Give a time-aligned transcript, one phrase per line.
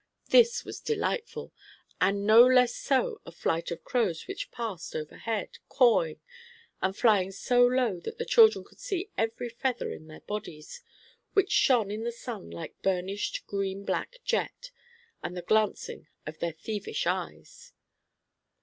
[0.29, 1.53] This was delightful;
[2.01, 6.19] and no less so a flight of crows which passed overhead, cawing,
[6.81, 10.81] and flying so low that the children could see every feather in their bodies,
[11.33, 14.71] which shone in the sun like burnished green black jet,
[15.21, 17.71] and the glancing of their thievish eyes.